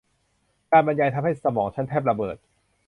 [0.71, 2.37] การบรรยายทำให้สมองฉันแทบจะระเบิด